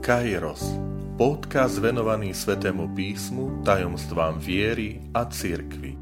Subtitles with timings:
[0.00, 0.64] Kairos,
[1.20, 5.92] podcast venovaný Svetému písmu, tajomstvám viery a cirkvi.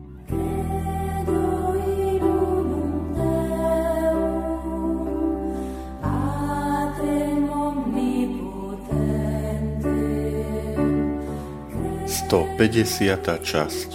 [12.06, 13.18] Sto 50.
[13.42, 13.90] časť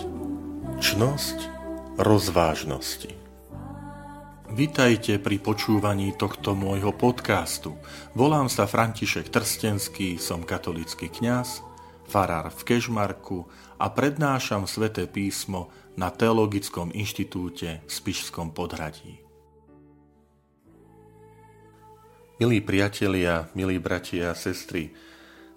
[0.84, 1.38] Čnosť
[1.96, 3.23] rozvážnosti
[4.54, 7.74] Vitajte pri počúvaní tohto môjho podcastu.
[8.14, 11.66] Volám sa František Trstenský, som katolický kňaz,
[12.06, 13.50] farár v Kežmarku
[13.82, 19.26] a prednášam sväté písmo na Teologickom inštitúte v Spišskom podhradí.
[22.38, 24.94] Milí priatelia, milí bratia a sestry,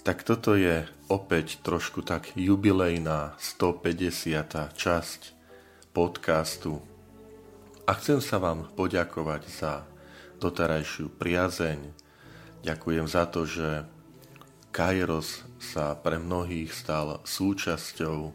[0.08, 4.72] tak toto je opäť trošku tak jubilejná 150.
[4.72, 5.20] časť
[5.92, 6.95] podcastu
[7.86, 9.86] a chcem sa vám poďakovať za
[10.42, 11.78] doterajšiu priazeň.
[12.66, 13.86] Ďakujem za to, že
[14.74, 18.34] Kairos sa pre mnohých stal súčasťou,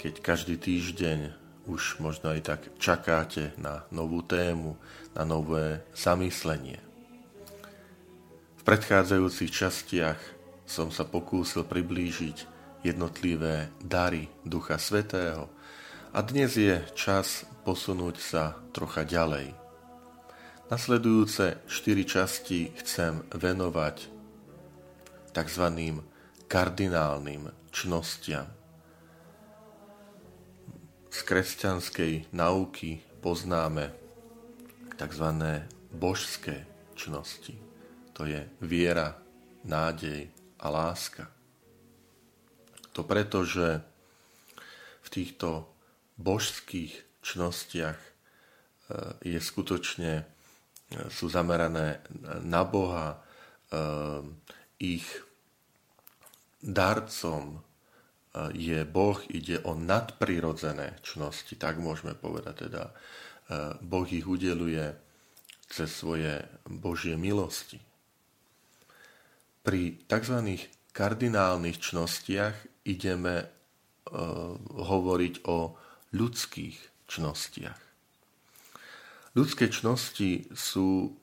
[0.00, 1.36] keď každý týždeň
[1.68, 4.80] už možno aj tak čakáte na novú tému,
[5.14, 6.80] na nové zamyslenie.
[8.56, 10.18] V predchádzajúcich častiach
[10.64, 12.50] som sa pokúsil priblížiť
[12.82, 15.52] jednotlivé dary Ducha Svetého
[16.12, 19.56] a dnes je čas posunúť sa trocha ďalej.
[20.68, 24.12] Nasledujúce štyri časti chcem venovať
[25.32, 25.66] tzv.
[26.52, 28.44] kardinálnym čnostiam.
[31.08, 33.88] Z kresťanskej nauky poznáme
[35.00, 35.26] tzv.
[35.96, 37.56] božské čnosti.
[38.12, 39.16] To je viera,
[39.64, 40.28] nádej
[40.60, 41.32] a láska.
[42.92, 43.80] To preto, že
[45.00, 45.71] v týchto
[46.22, 48.10] božských čnostiach e,
[49.26, 50.24] je skutočne, e,
[51.10, 52.02] sú zamerané
[52.46, 53.18] na Boha, e,
[54.82, 55.06] ich
[56.62, 57.62] darcom
[58.56, 62.88] je Boh, ide o nadprirodzené čnosti, tak môžeme povedať teda.
[63.84, 64.96] Boh ich udeluje
[65.68, 67.76] cez svoje Božie milosti.
[69.60, 70.38] Pri tzv.
[70.96, 72.56] kardinálnych čnostiach
[72.88, 73.52] ideme
[74.80, 75.76] hovoriť o
[76.12, 77.80] ľudských čnostiach.
[79.32, 81.16] Ľudské čnosti sú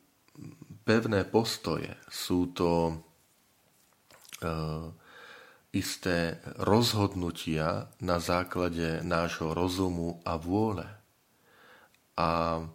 [0.82, 2.94] pevné postoje, sú to e,
[5.70, 10.90] isté rozhodnutia na základe nášho rozumu a vôle.
[12.18, 12.66] A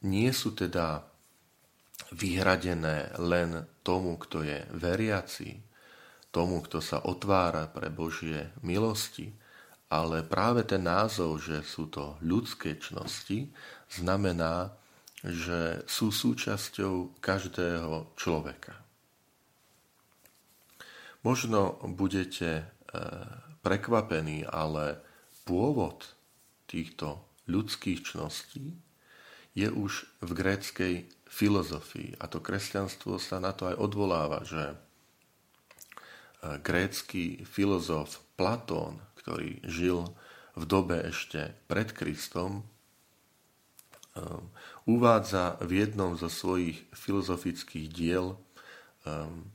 [0.00, 1.04] nie sú teda
[2.16, 5.60] vyhradené len tomu, kto je veriaci,
[6.32, 9.28] tomu, kto sa otvára pre Božie milosti,
[9.94, 13.54] ale práve ten názov, že sú to ľudské čnosti,
[13.86, 14.74] znamená,
[15.22, 18.74] že sú súčasťou každého človeka.
[21.22, 22.64] Možno budete e,
[23.62, 24.98] prekvapení, ale
[25.46, 26.10] pôvod
[26.66, 28.74] týchto ľudských čností
[29.54, 30.94] je už v gréckej
[31.30, 32.18] filozofii.
[32.18, 34.76] A to kresťanstvo sa na to aj odvoláva, že e,
[36.60, 40.04] grécky filozof Platón ktorý žil
[40.52, 44.52] v dobe ešte pred Kristom, um,
[44.84, 48.36] uvádza v jednom zo svojich filozofických diel
[49.08, 49.48] um,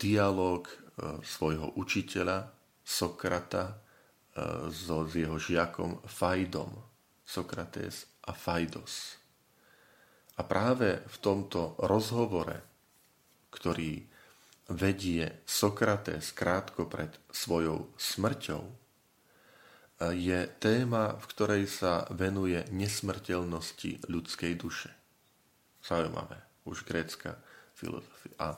[0.00, 2.48] dialog uh, svojho učiteľa
[2.80, 6.72] Sokrata uh, so, s jeho žiakom Fajdom.
[7.24, 9.16] Sokrates a Fajdos.
[10.36, 12.64] A práve v tomto rozhovore,
[13.52, 14.04] ktorý
[14.68, 18.64] vedie Sokrates krátko pred svojou smrťou,
[20.10, 24.90] je téma, v ktorej sa venuje nesmrteľnosti ľudskej duše.
[25.80, 27.38] Zaujímavé, už grécka
[27.78, 28.34] filozofia.
[28.42, 28.48] A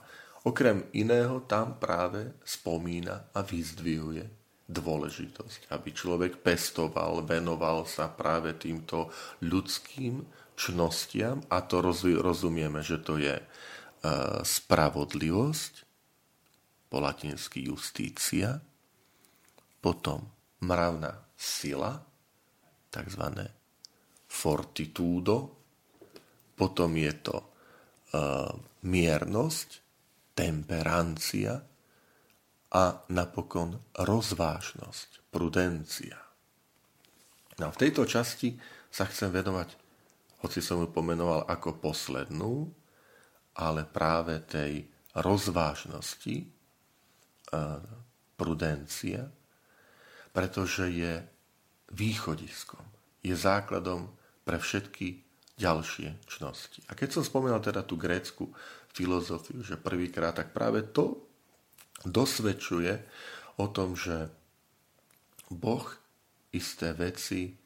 [0.48, 4.24] okrem iného tam práve spomína a vyzdvihuje
[4.66, 9.12] dôležitosť, aby človek pestoval, venoval sa práve týmto
[9.44, 11.84] ľudským čnostiam a to
[12.18, 13.36] rozumieme, že to je
[14.42, 15.85] spravodlivosť,
[16.86, 18.62] po latinsky justícia,
[19.82, 20.22] potom
[20.62, 22.00] mravná sila,
[22.90, 23.24] tzv.
[24.26, 25.36] fortitudo,
[26.56, 28.50] potom je to uh,
[28.88, 29.68] miernosť,
[30.36, 31.60] temperancia
[32.72, 36.18] a napokon rozvážnosť, prudencia.
[37.56, 38.56] No, v tejto časti
[38.92, 39.76] sa chcem venovať,
[40.44, 42.68] hoci som ju pomenoval ako poslednú,
[43.56, 44.84] ale práve tej
[45.16, 46.55] rozvážnosti,
[48.36, 49.30] prudencia,
[50.34, 51.24] pretože je
[51.94, 52.82] východiskom,
[53.22, 54.10] je základom
[54.44, 55.22] pre všetky
[55.56, 56.84] ďalšie čnosti.
[56.90, 58.52] A keď som spomenul teda tú grécku
[58.92, 61.24] filozofiu, že prvýkrát, tak práve to
[62.04, 62.92] dosvedčuje
[63.56, 64.28] o tom, že
[65.48, 65.86] Boh
[66.52, 67.56] isté veci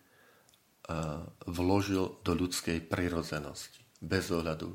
[1.50, 3.82] vložil do ľudskej prirozenosti.
[3.98, 4.70] Bez ohľadu,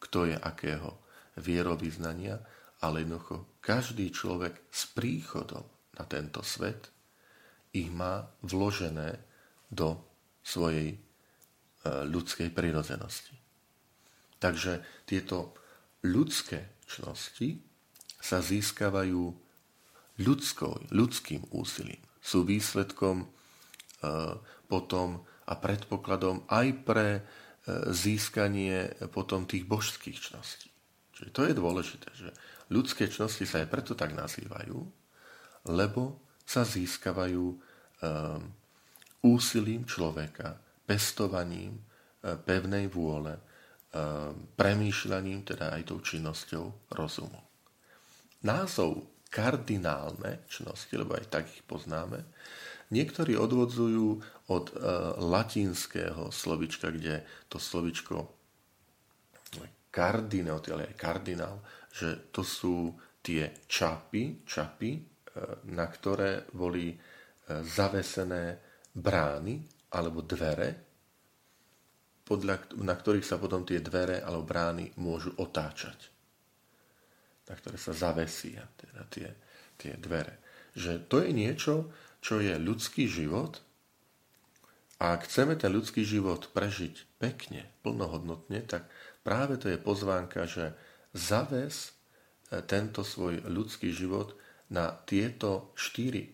[0.00, 0.96] kto je akého
[1.36, 2.40] vierovýznania,
[2.82, 5.66] ale jednoducho každý človek s príchodom
[5.98, 6.90] na tento svet
[7.74, 9.18] ich má vložené
[9.68, 10.00] do
[10.40, 10.98] svojej e,
[12.08, 13.36] ľudskej prirozenosti.
[14.38, 15.52] Takže tieto
[16.06, 17.60] ľudské čnosti
[18.18, 19.34] sa získavajú
[20.18, 22.00] ľudskou, ľudským úsilím.
[22.22, 23.26] Sú výsledkom e,
[24.70, 27.22] potom a predpokladom aj pre e,
[27.92, 30.70] získanie potom tých božských čností.
[31.18, 32.30] Čiže to je dôležité, že
[32.72, 34.78] ľudské čnosti sa aj preto tak nazývajú,
[35.68, 37.58] lebo sa získavajú um,
[39.24, 40.56] úsilím človeka,
[40.88, 47.40] pestovaním uh, pevnej vôle, um, premýšľaním, teda aj tou činnosťou rozumu.
[48.44, 52.24] Názov kardinálne čnosti, lebo aj tak ich poznáme,
[52.88, 58.38] niektorí odvodzujú od uh, latinského slovička, kde to slovičko
[59.98, 61.58] kardinál, ale aj kardinál,
[61.92, 62.94] že to sú
[63.24, 65.00] tie čapy, čapy, e,
[65.72, 66.96] na ktoré boli e,
[67.64, 68.58] zavesené
[68.94, 69.60] brány
[69.92, 70.88] alebo dvere,
[72.28, 76.12] podľa, na ktorých sa potom tie dvere alebo brány môžu otáčať.
[77.48, 79.28] Na ktoré sa zavesia teda tie,
[79.80, 80.36] tie dvere.
[80.76, 81.74] Že to je niečo,
[82.20, 83.64] čo je ľudský život
[84.98, 88.90] a ak chceme ten ľudský život prežiť pekne, plnohodnotne, tak
[89.22, 90.74] práve to je pozvánka, že
[91.18, 91.90] zaves
[92.54, 94.38] e, tento svoj ľudský život
[94.70, 96.32] na tieto štyri e,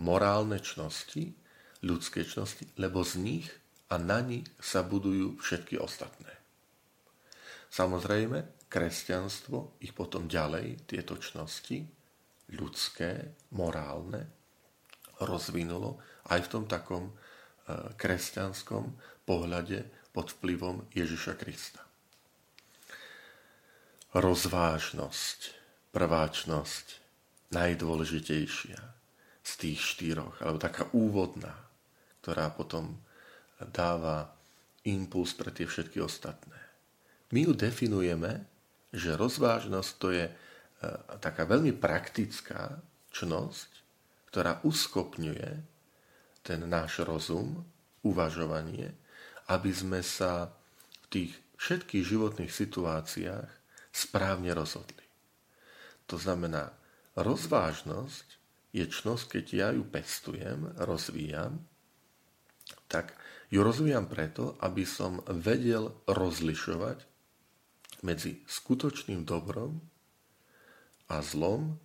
[0.00, 1.36] morálne čnosti,
[1.84, 3.48] ľudské čnosti, lebo z nich
[3.92, 6.32] a na nich sa budujú všetky ostatné.
[7.68, 11.84] Samozrejme, kresťanstvo ich potom ďalej, tieto čnosti,
[12.52, 14.28] ľudské, morálne,
[15.20, 16.00] rozvinulo
[16.32, 17.12] aj v tom takom e,
[17.96, 18.96] kresťanskom
[19.28, 21.91] pohľade pod vplyvom Ježiša Krista.
[24.12, 25.40] Rozvážnosť,
[25.92, 26.86] prváčnosť,
[27.52, 28.80] najdôležitejšia
[29.42, 31.52] z tých štyroch, alebo taká úvodná,
[32.20, 32.96] ktorá potom
[33.72, 34.32] dáva
[34.88, 36.60] impuls pre tie všetky ostatné.
[37.32, 38.44] My ju definujeme,
[38.92, 40.32] že rozvážnosť to je e,
[41.20, 42.76] taká veľmi praktická
[43.12, 43.70] čnosť,
[44.28, 45.50] ktorá uskopňuje
[46.44, 47.64] ten náš rozum,
[48.04, 48.92] uvažovanie
[49.52, 50.52] aby sme sa
[51.02, 53.50] v tých všetkých životných situáciách
[53.92, 55.04] správne rozhodli.
[56.08, 56.72] To znamená,
[57.14, 58.26] rozvážnosť
[58.72, 61.60] je čnosť, keď ja ju pestujem, rozvíjam,
[62.88, 63.12] tak
[63.52, 67.04] ju rozvíjam preto, aby som vedel rozlišovať
[68.02, 69.84] medzi skutočným dobrom
[71.12, 71.76] a zlom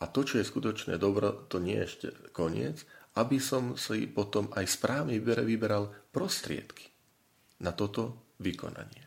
[0.00, 2.88] a to, čo je skutočné dobro, to nie je ešte koniec,
[3.20, 6.88] aby som si potom aj správne vyberal prostriedky
[7.60, 9.04] na toto vykonanie.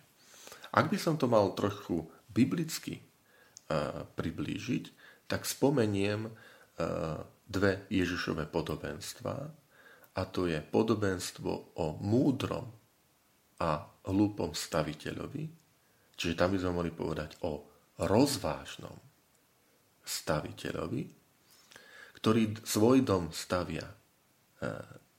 [0.74, 4.84] Ak by som to mal trochu biblicky uh, priblížiť,
[5.30, 6.34] tak spomeniem uh,
[7.48, 9.36] dve Ježišové podobenstva,
[10.14, 12.70] a to je podobenstvo o múdrom
[13.58, 15.44] a hlúpom staviteľovi,
[16.14, 17.66] čiže tam by sme mohli povedať o
[17.98, 18.94] rozvážnom
[20.06, 21.04] staviteľovi,
[22.22, 23.94] ktorý svoj dom stavia uh,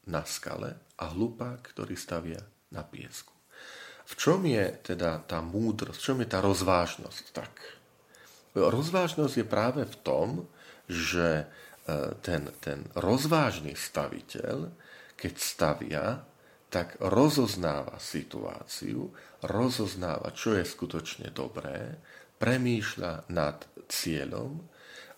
[0.07, 2.39] na skale a hlupák, ktorý stavia
[2.71, 3.34] na piesku.
[4.05, 7.25] V čom je teda tá múdrosť, v čom je tá rozvážnosť?
[7.33, 7.53] Tak,
[8.55, 10.29] rozvážnosť je práve v tom,
[10.85, 11.45] že e,
[12.21, 14.69] ten, ten rozvážny staviteľ,
[15.17, 16.05] keď stavia,
[16.69, 19.09] tak rozoznáva situáciu,
[19.47, 22.03] rozoznáva, čo je skutočne dobré,
[22.37, 24.59] premýšľa nad cieľom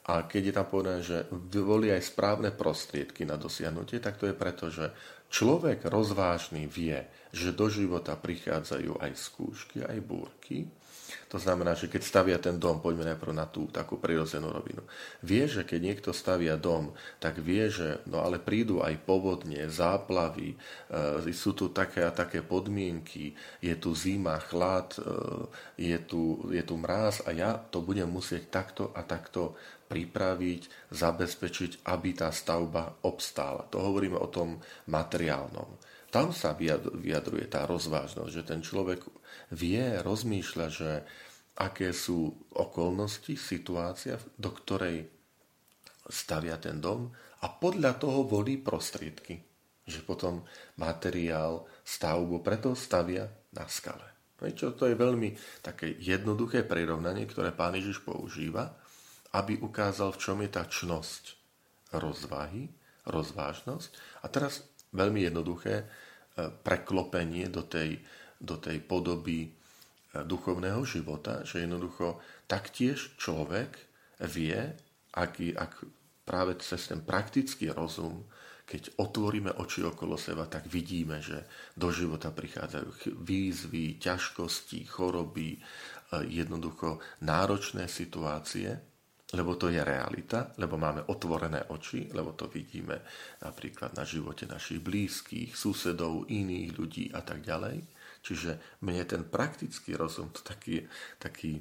[0.06, 1.26] a keď je tam povedané, že
[1.58, 4.94] volí aj správne prostriedky na dosiahnutie, tak to je preto, že
[5.26, 7.02] Človek rozvážny vie,
[7.34, 10.70] že do života prichádzajú aj skúšky, aj búrky.
[11.26, 14.86] To znamená, že keď stavia ten dom, poďme najprv na tú takú prirodzenú rovinu.
[15.26, 20.54] Vie, že keď niekto stavia dom, tak vie, že no ale prídu aj povodne, záplavy,
[20.54, 20.56] e,
[21.34, 25.02] sú tu také a také podmienky, je tu zima, chlad, e,
[25.82, 31.86] je, tu, je tu mráz a ja to budem musieť takto a takto pripraviť, zabezpečiť,
[31.90, 33.66] aby tá stavba obstála.
[33.74, 35.95] To hovoríme o tom materiálnom.
[36.16, 39.04] Tam sa vyjadruje tá rozvážnosť, že ten človek
[39.52, 41.04] vie, rozmýšľa, že
[41.60, 45.12] aké sú okolnosti, situácia, do ktorej
[46.08, 47.12] stavia ten dom
[47.44, 49.44] a podľa toho volí prostriedky.
[49.84, 50.34] Že potom
[50.80, 54.32] materiál, stavbu, preto stavia na skale.
[54.56, 58.72] Čo to je veľmi také jednoduché prirovnanie, ktoré pán Ježiš používa,
[59.36, 61.36] aby ukázal, v čom je tá čnosť
[61.92, 62.72] rozvahy,
[63.04, 64.24] rozvážnosť.
[64.24, 64.64] A teraz
[64.96, 65.84] veľmi jednoduché
[66.36, 67.96] preklopenie do tej,
[68.36, 69.48] do tej podoby e,
[70.20, 73.72] duchovného života, že jednoducho taktiež človek
[74.20, 74.76] vie,
[75.16, 75.72] ak, ak
[76.28, 78.24] práve cez ten praktický rozum
[78.66, 81.46] keď otvoríme oči okolo seba, tak vidíme, že
[81.78, 85.58] do života prichádzajú výzvy, ťažkosti, choroby, e,
[86.26, 88.74] jednoducho náročné situácie,
[89.34, 93.02] lebo to je realita, lebo máme otvorené oči, lebo to vidíme
[93.42, 97.82] napríklad na živote našich blízkych, susedov, iných ľudí a tak ďalej.
[98.22, 100.86] Čiže mne ten praktický rozum, to taký,
[101.18, 101.58] taký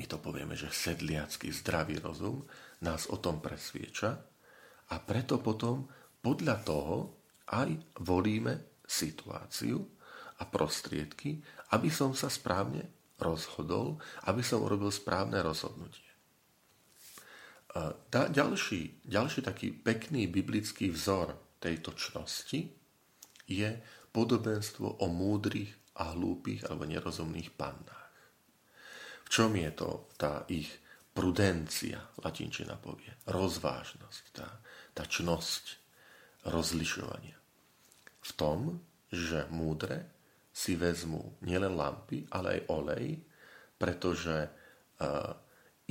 [0.00, 2.40] my to povieme, že sedliacký zdravý rozum
[2.80, 4.16] nás o tom presvieča
[4.88, 5.84] a preto potom
[6.24, 6.96] podľa toho
[7.52, 7.68] aj
[8.00, 9.76] volíme situáciu
[10.40, 11.36] a prostriedky,
[11.76, 12.88] aby som sa správne
[13.20, 16.11] rozhodol, aby som urobil správne rozhodnutie.
[17.72, 22.68] A ďalší, ďalší taký pekný biblický vzor tejto čnosti
[23.48, 23.70] je
[24.12, 28.12] podobenstvo o múdrych a hlúpych alebo nerozumných pannách.
[29.24, 30.68] V čom je to tá ich
[31.16, 34.48] prudencia, latinčina povie, rozvážnosť, tá,
[34.92, 35.80] tá čnosť,
[36.48, 37.38] rozlišovania.
[38.22, 38.80] V tom,
[39.12, 40.08] že múdre
[40.52, 43.06] si vezmú nielen lampy, ale aj olej,
[43.80, 45.32] pretože uh,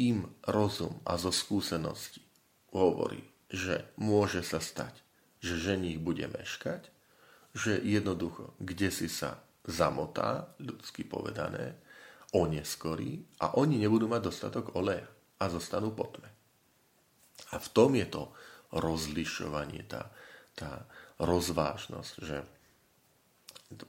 [0.02, 2.26] im rozum a zo skúsenosti
[2.74, 4.98] hovorí, že môže sa stať,
[5.44, 6.90] že ženích bude meškať,
[7.54, 11.78] že jednoducho, kde si sa zamotá, ľudsky povedané,
[12.32, 15.06] oneskorí a oni nebudú mať dostatok oleja
[15.38, 16.32] a zostanú potme.
[17.52, 18.32] A v tom je to
[18.72, 20.08] rozlišovanie, tá,
[20.56, 20.88] tá
[21.20, 22.38] rozvážnosť, že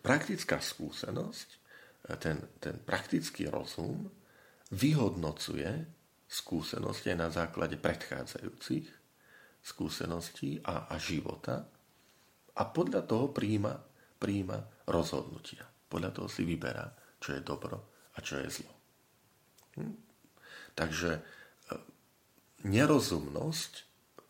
[0.02, 1.49] praktická skúsenosť,
[2.19, 4.11] ten, ten praktický rozum
[4.75, 5.87] vyhodnocuje
[6.33, 8.89] skúsenosti na základe predchádzajúcich
[9.61, 11.69] skúseností a, a života
[12.57, 13.77] a podľa toho príjma,
[14.17, 14.59] príjma
[14.89, 15.69] rozhodnutia.
[15.93, 16.89] Podľa toho si vyberá,
[17.21, 17.77] čo je dobro
[18.17, 18.73] a čo je zlo.
[19.77, 19.95] Hm?
[20.73, 21.23] Takže e,
[22.65, 23.73] nerozumnosť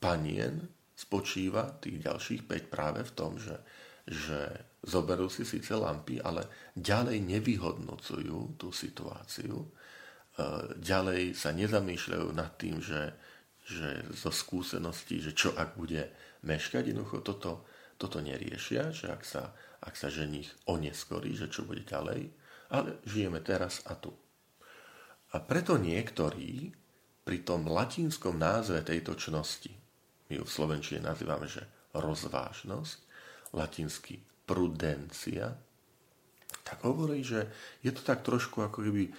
[0.02, 0.66] panien
[0.98, 3.56] spočíva tých ďalších 5 práve v tom, že,
[4.06, 9.70] že zoberú si síce lampy, ale ďalej nevyhodnocujú tú situáciu,
[10.80, 13.12] ďalej sa nezamýšľajú nad tým, že,
[13.68, 16.08] že zo skúseností, že čo ak bude
[16.42, 17.68] meškať, jednoducho toto,
[18.00, 19.52] toto neriešia, že ak sa,
[19.84, 22.32] ak sa ženich oneskorí, že čo bude ďalej,
[22.72, 24.16] ale žijeme teraz a tu.
[25.32, 26.72] A preto niektorí
[27.22, 29.72] pri tom latinskom názve tejto čnosti,
[30.28, 32.98] my ju v Slovenčine nazývame, že rozvážnosť,
[33.52, 35.52] latinsky prudencia,
[36.64, 37.52] tak hovorí, že
[37.84, 39.12] je to tak trošku ako keby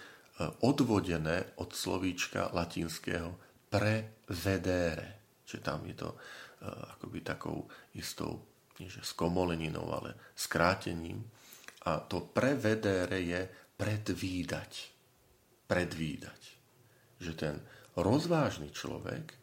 [0.66, 3.38] odvodené od slovíčka latinského
[3.70, 5.38] prevedere.
[5.46, 6.18] Čiže tam je to uh,
[6.98, 8.42] akoby takou istou,
[8.82, 11.22] nie že skomoleninou, ale skrátením.
[11.86, 13.42] A to prevedere je
[13.78, 14.72] predvídať.
[15.70, 16.42] Predvídať.
[17.22, 17.56] Že ten
[17.94, 19.36] rozvážny človek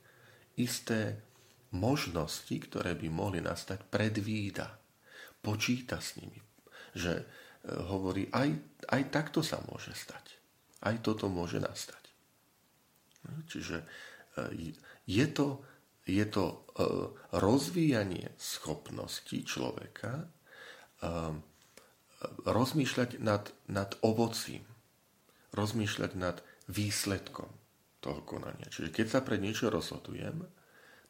[0.58, 1.22] isté
[1.70, 4.74] možnosti, ktoré by mohli nastať, predvída.
[5.38, 6.40] Počíta s nimi.
[6.98, 7.24] Že e,
[7.86, 8.58] hovorí, aj,
[8.90, 10.39] aj takto sa môže stať.
[10.80, 12.04] Aj toto môže nastať.
[13.46, 13.86] Čiže e,
[15.04, 15.60] je to,
[16.08, 16.56] je to e,
[17.36, 20.28] rozvíjanie schopnosti človeka
[22.44, 24.64] rozmýšľať nad, nad ovocím,
[25.56, 26.36] rozmýšľať nad
[26.68, 27.48] výsledkom
[28.04, 28.68] toho konania.
[28.68, 30.44] Čiže keď sa pre niečo rozhodujem,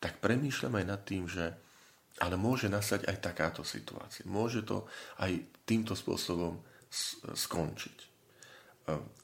[0.01, 1.53] tak premýšľam aj nad tým, že
[2.21, 4.27] ale môže nastať aj takáto situácia.
[4.27, 4.89] Môže to
[5.23, 5.31] aj
[5.65, 6.59] týmto spôsobom
[7.35, 7.99] skončiť.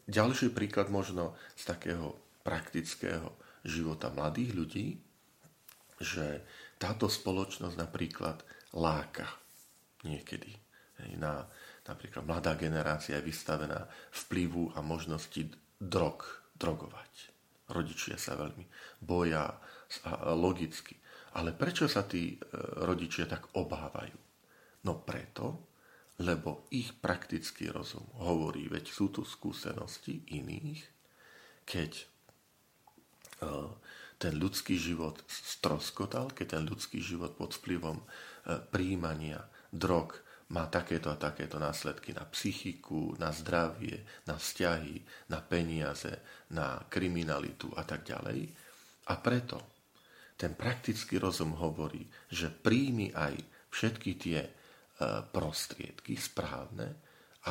[0.06, 2.14] Ďalší príklad možno z takého
[2.46, 3.34] praktického
[3.66, 4.86] života mladých ľudí,
[5.98, 6.46] že
[6.78, 8.38] táto spoločnosť napríklad
[8.78, 9.26] láka
[10.06, 10.54] niekedy.
[11.18, 11.44] Na,
[11.84, 16.22] napríklad mladá generácia je vystavená vplyvu a možnosti drog,
[16.54, 17.12] drogovať.
[17.66, 18.64] Rodičia sa veľmi
[19.02, 19.58] boja
[20.38, 20.94] logicky.
[21.36, 22.36] Ale prečo sa tí e,
[22.86, 24.16] rodičia tak obávajú?
[24.88, 25.65] No preto,
[26.16, 30.82] lebo ich praktický rozum hovorí, veď sú tu skúsenosti iných,
[31.68, 32.04] keď e,
[34.16, 38.04] ten ľudský život stroskotal, keď ten ľudský život pod vplyvom e,
[38.72, 46.22] príjmania drog má takéto a takéto následky na psychiku, na zdravie, na vzťahy, na peniaze,
[46.54, 48.46] na kriminalitu a tak ďalej.
[49.10, 49.58] A preto
[50.38, 53.34] ten praktický rozum hovorí, že príjmi aj
[53.74, 54.40] všetky tie
[55.30, 56.88] prostriedky správne,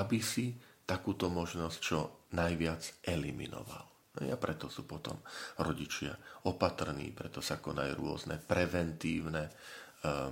[0.02, 2.00] aby si takúto možnosť čo
[2.34, 3.86] najviac eliminoval.
[4.16, 5.20] No a preto sú potom
[5.60, 6.16] rodičia
[6.48, 10.32] opatrní, preto sa konajú rôzne preventívne uh,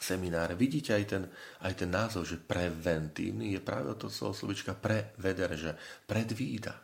[0.00, 0.56] semináre.
[0.56, 1.24] Vidíte aj ten,
[1.60, 5.76] aj ten názov, že preventívny je práve to slovička prevedere, že
[6.08, 6.80] predvída.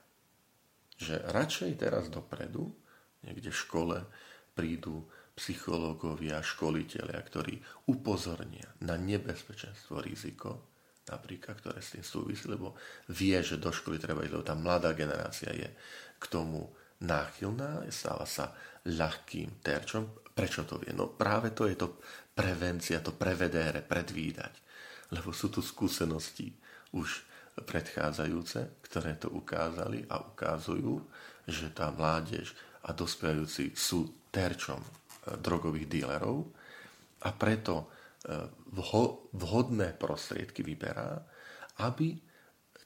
[0.98, 2.68] Že radšej teraz dopredu,
[3.25, 3.96] niekde v škole,
[4.52, 5.08] prídu
[5.38, 10.75] psychológovia, školiteľia, ktorí upozornia na nebezpečenstvo, riziko,
[11.07, 12.75] napríklad, ktoré s tým súvisí, lebo
[13.14, 15.71] vie, že do školy treba ísť, lebo tá mladá generácia je
[16.18, 16.66] k tomu
[16.99, 18.50] náchylná, stáva sa
[18.90, 20.11] ľahkým terčom.
[20.35, 20.90] Prečo to vie?
[20.90, 22.02] No práve to je to
[22.35, 24.54] prevencia, to prevedére, predvídať.
[25.14, 26.52] Lebo sú tu skúsenosti
[26.92, 27.25] už
[27.59, 31.02] predchádzajúce, ktoré to ukázali a ukázujú,
[31.47, 32.54] že tá mládež
[32.87, 34.78] a dospievajúci sú terčom
[35.37, 36.49] drogových dílerov
[37.23, 37.87] a preto e,
[39.37, 41.20] vhodné prostriedky vyberá,
[41.85, 42.16] aby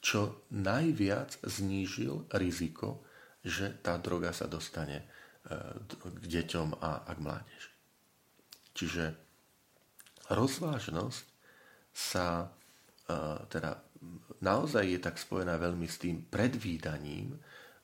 [0.03, 3.07] čo najviac znížil riziko,
[3.47, 5.07] že tá droga sa dostane e,
[5.87, 7.73] k deťom a, k mládeži.
[8.75, 9.05] Čiže
[10.33, 11.25] rozvážnosť
[11.95, 12.51] sa
[13.07, 13.79] e, teda
[14.43, 17.39] naozaj je tak spojená veľmi s tým predvídaním,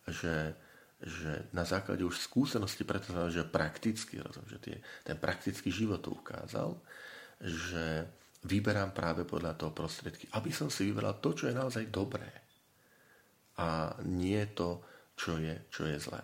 [0.09, 0.59] že
[0.99, 4.77] že na základe už skúsenosti, preto že prakticky, rozumiem, že tie,
[5.07, 6.75] ten praktický život to ukázal,
[7.39, 8.11] že
[8.43, 12.27] vyberám práve podľa toho prostriedky, aby som si vyberal to, čo je naozaj dobré
[13.59, 14.83] a nie to,
[15.19, 16.23] čo je, čo je zlé.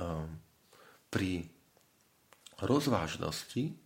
[0.00, 0.40] Um,
[1.12, 1.44] pri
[2.64, 3.76] rozvážnosti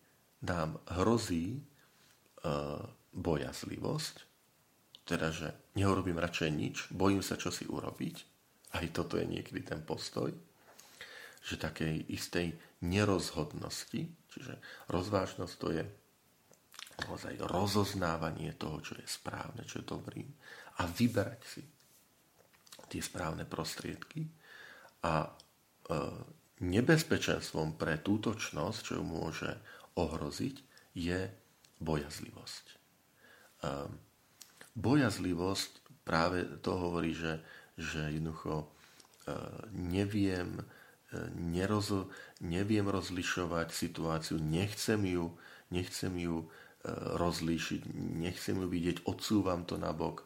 [0.42, 2.82] nám hrozí uh,
[3.14, 4.14] bojazlivosť,
[5.02, 8.31] teda, že neurobím radšej nič, bojím sa, čo si urobiť,
[8.72, 10.32] aj toto je niekedy ten postoj,
[11.42, 12.54] že takej istej
[12.86, 14.02] nerozhodnosti,
[14.32, 14.54] čiže
[14.88, 15.84] rozvážnosť to je
[17.02, 20.28] naozaj rozoznávanie toho, čo je správne, čo je dobrým
[20.80, 21.62] a vyberať si
[22.88, 24.28] tie správne prostriedky
[25.04, 25.30] a e,
[26.62, 29.50] nebezpečenstvom pre tútočnosť, čo ju môže
[29.96, 30.56] ohroziť,
[30.92, 31.20] je
[31.80, 32.64] bojazlivosť.
[32.68, 32.76] E,
[34.76, 35.70] bojazlivosť
[36.04, 37.40] práve to hovorí, že
[37.76, 38.66] že jednoducho e,
[39.72, 40.64] neviem, e,
[41.36, 42.08] neroz,
[42.44, 45.32] neviem rozlišovať situáciu, nechcem ju,
[45.72, 46.46] nechcem ju e,
[47.16, 47.80] rozlíšiť,
[48.20, 50.24] nechcem ju vidieť, odsúvam to na bok,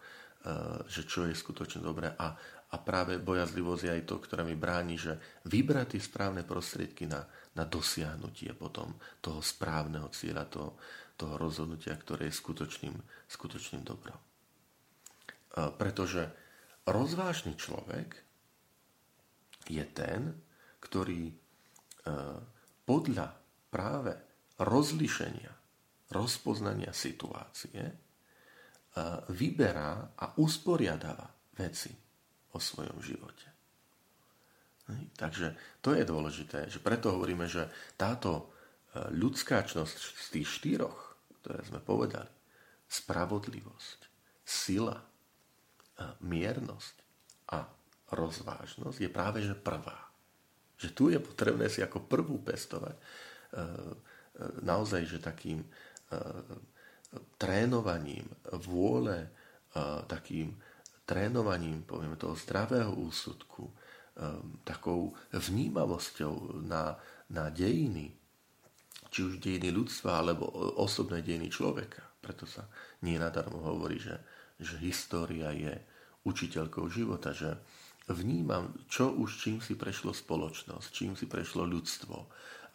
[0.87, 2.15] že čo je skutočne dobré.
[2.23, 2.39] A,
[2.71, 7.27] a práve bojazlivosť je aj to, ktoré mi bráni, že vybrať tie správne prostriedky na,
[7.59, 10.79] na dosiahnutie potom toho správneho cieľa, toho,
[11.19, 12.95] toho rozhodnutia, ktoré je skutočným,
[13.27, 14.15] skutočným dobrom.
[15.51, 16.46] Pretože
[16.87, 18.09] rozvážny človek
[19.67, 20.31] je ten,
[20.79, 21.35] ktorý e,
[22.87, 23.29] podľa
[23.67, 24.15] práve
[24.63, 25.51] rozlišenia,
[26.15, 27.95] rozpoznania situácie e,
[29.35, 31.27] vyberá a usporiadáva
[31.59, 31.91] veci
[32.55, 33.47] o svojom živote.
[35.19, 37.67] Takže to je dôležité, že preto hovoríme, že
[37.99, 38.45] táto e,
[39.11, 42.31] ľudská čnosť z tých štyroch, ktoré sme povedali,
[42.87, 43.99] spravodlivosť,
[44.47, 44.95] sila,
[46.21, 46.97] miernosť
[47.53, 47.65] a
[48.13, 50.07] rozvážnosť je práve že prvá.
[50.77, 53.07] Že tu je potrebné si ako prvú pestovať e, e,
[54.61, 55.69] naozaj, že takým e,
[57.41, 58.29] trénovaním
[58.67, 59.31] vôle,
[60.09, 60.57] takým
[61.05, 63.69] trénovaním, povieme toho zdravého úsudku,
[64.65, 66.97] takou vnímavosťou na,
[67.29, 68.09] na dejiny,
[69.13, 70.49] či už dejiny ľudstva, alebo
[70.81, 72.05] osobné dejiny človeka.
[72.21, 72.69] Preto sa
[73.05, 74.17] nie nadarmo hovorí, že
[74.57, 75.75] že história je
[76.27, 77.55] učiteľkou života, že
[78.11, 82.17] vnímam, čo už čím si prešlo spoločnosť, čím si prešlo ľudstvo,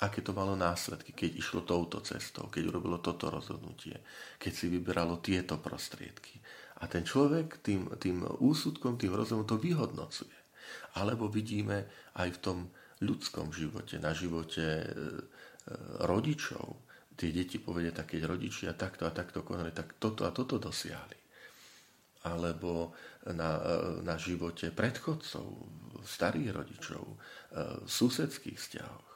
[0.01, 4.01] aké to malo následky, keď išlo touto cestou, keď urobilo toto rozhodnutie,
[4.41, 6.41] keď si vyberalo tieto prostriedky.
[6.81, 10.33] A ten človek tým, tým úsudkom, tým rozumom to vyhodnocuje.
[10.97, 11.85] Alebo vidíme
[12.17, 12.57] aj v tom
[13.05, 14.93] ľudskom živote, na živote e, e,
[16.09, 16.81] rodičov.
[17.13, 21.20] Tie deti povedia, tak keď rodičia takto a takto konali, tak toto a toto dosiahli
[22.21, 22.93] alebo
[23.33, 23.57] na,
[24.05, 25.45] na živote predchodcov,
[26.05, 27.03] starých rodičov,
[27.85, 29.09] v susedských vzťahoch.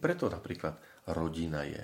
[0.00, 0.76] Preto napríklad
[1.08, 1.80] rodina je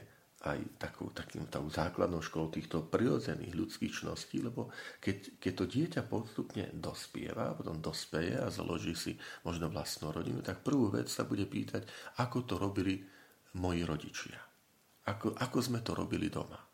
[0.46, 6.02] aj takou, takým, takou základnou školou týchto prirodzených ľudských čností, lebo keď, keď to dieťa
[6.06, 11.48] postupne dospieva, potom dospeje a založí si možno vlastnú rodinu, tak prvú vec sa bude
[11.48, 11.88] pýtať,
[12.20, 13.00] ako to robili
[13.56, 14.38] moji rodičia.
[15.08, 16.65] Ako, ako sme to robili doma.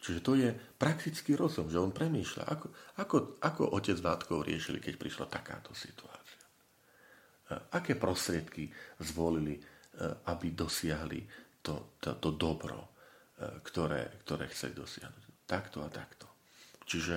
[0.00, 0.48] Čiže to je
[0.80, 6.40] praktický rozum, že on premýšľa, ako, ako, ako otec Vátkov riešili, keď prišla takáto situácia.
[7.76, 8.70] Aké prostriedky
[9.04, 9.62] zvolili, e,
[10.32, 11.20] aby dosiahli
[11.60, 12.96] to, to, to dobro,
[13.36, 15.44] e, ktoré, ktoré chceli dosiahnuť.
[15.44, 16.30] Takto a takto.
[16.88, 17.14] Čiže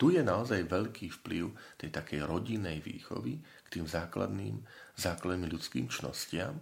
[0.00, 1.44] tu je naozaj veľký vplyv
[1.78, 4.58] tej takej rodinnej výchovy k tým základným,
[4.96, 6.58] základným ľudským čnostiam.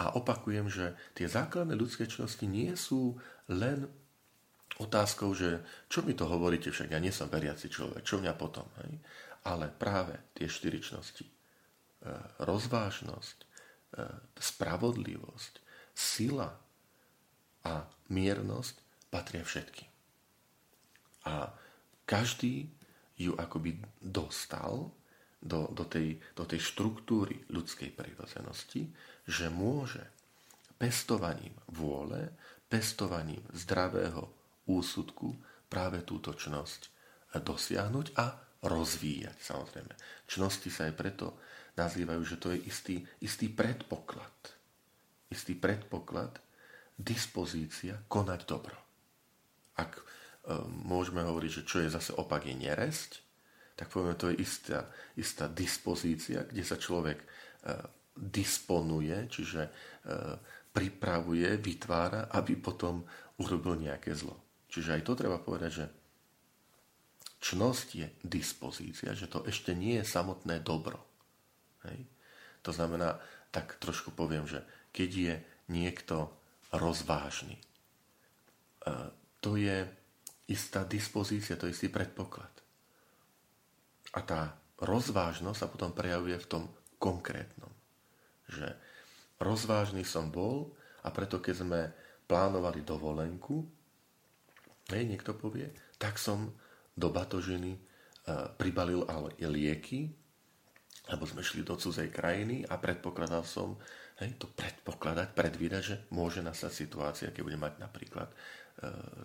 [0.00, 3.20] A opakujem, že tie základné ľudské čnosti nie sú
[3.52, 3.84] len
[4.80, 8.64] otázkou, že čo mi to hovoríte, však ja nie som veriaci človek, čo mňa potom.
[8.80, 8.96] Hej?
[9.44, 11.32] Ale práve tie štyri čnosti, e,
[12.40, 13.46] rozvážnosť, e,
[14.40, 15.52] spravodlivosť,
[15.92, 16.48] sila
[17.68, 17.74] a
[18.08, 18.74] miernosť
[19.12, 19.84] patria všetky.
[21.28, 21.52] A
[22.08, 22.72] každý
[23.20, 24.88] ju akoby dostal
[25.40, 28.88] do, do, tej, do tej štruktúry ľudskej prirodzenosti,
[29.28, 30.00] že môže
[30.80, 32.32] pestovaním vôle,
[32.72, 34.39] pestovaním zdravého
[34.78, 35.34] úsudku
[35.66, 36.90] práve túto čnosť
[37.38, 39.94] dosiahnuť a rozvíjať samozrejme.
[40.26, 41.26] Čnosti sa aj preto
[41.78, 44.34] nazývajú, že to je istý, istý predpoklad.
[45.30, 46.42] Istý predpoklad,
[46.98, 48.76] dispozícia konať dobro.
[49.78, 50.02] Ak e,
[50.68, 53.10] môžeme hovoriť, že čo je zase opak je neresť,
[53.78, 57.26] tak povieme, to je istá, istá dispozícia, kde sa človek e,
[58.12, 59.70] disponuje, čiže e,
[60.74, 63.08] pripravuje, vytvára, aby potom
[63.40, 64.49] urobil nejaké zlo.
[64.70, 65.86] Čiže aj to treba povedať, že
[67.42, 71.02] čnosť je dispozícia, že to ešte nie je samotné dobro.
[71.88, 72.06] Hej?
[72.62, 73.18] To znamená,
[73.50, 74.62] tak trošku poviem, že
[74.94, 75.34] keď je
[75.72, 76.30] niekto
[76.70, 77.62] rozvážny, e,
[79.42, 79.88] to je
[80.52, 82.52] istá dispozícia, to je istý predpoklad.
[84.14, 84.40] A tá
[84.82, 86.64] rozvážnosť sa potom prejavuje v tom
[87.00, 87.70] konkrétnom.
[88.50, 88.74] Že
[89.40, 91.80] rozvážny som bol a preto keď sme
[92.28, 93.79] plánovali dovolenku,
[94.92, 96.52] hej, niekto povie, tak som
[96.94, 97.80] do batožiny e,
[98.58, 100.10] pribalil ale lieky,
[101.10, 103.80] lebo sme šli do cudzej krajiny a predpokladal som,
[104.22, 108.36] hej, to predpokladať, predvídať, že môže nastať situácia, keď budem mať napríklad e,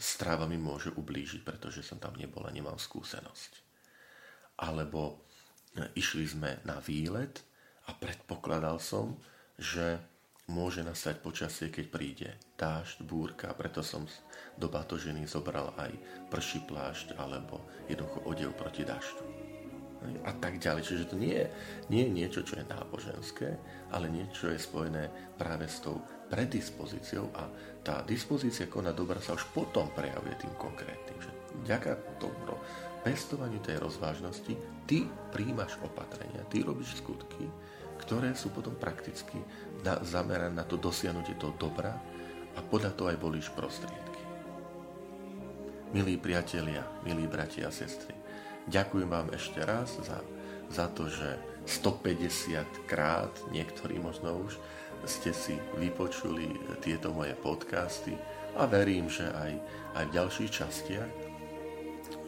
[0.02, 3.52] stráva mi môže ublížiť, pretože som tam nebol a nemám skúsenosť.
[4.64, 5.16] Alebo e,
[6.00, 7.44] išli sme na výlet
[7.86, 9.20] a predpokladal som,
[9.60, 10.15] že
[10.46, 14.06] môže nastať počasie, keď príde dážď, búrka, preto som
[14.56, 15.92] do batožiny zobral aj
[16.30, 19.26] prší plášť alebo jednoducho odev proti dažďu.
[20.22, 20.86] A tak ďalej.
[20.86, 21.48] Čiže to nie je,
[21.90, 23.58] nie je niečo, čo je náboženské,
[23.90, 25.98] ale niečo je spojené práve s tou
[26.30, 27.50] predispozíciou a
[27.82, 31.18] tá dispozícia konať dobra sa už potom prejavuje tým konkrétnym.
[31.18, 31.32] Že
[31.66, 32.38] ďaká tomu
[33.06, 34.58] pestovaniu tej rozvážnosti
[34.90, 37.46] ty príjmaš opatrenia, ty robíš skutky,
[38.02, 39.40] ktoré sú potom prakticky
[39.84, 41.96] na, zamerané na to dosiahnutie toho dobra
[42.56, 44.22] a podľa toho aj volíš prostriedky.
[45.96, 48.16] Milí priatelia, milí bratia a sestry,
[48.68, 50.20] ďakujem vám ešte raz za,
[50.68, 54.60] za to, že 150 krát, niektorí možno už,
[55.06, 56.50] ste si vypočuli
[56.82, 58.18] tieto moje podcasty
[58.58, 59.52] a verím, že aj,
[59.94, 61.12] aj v ďalších častiach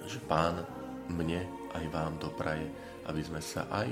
[0.08, 0.64] že Pán
[1.12, 1.44] mne
[1.76, 2.64] aj vám dopraje,
[3.12, 3.92] aby sme sa aj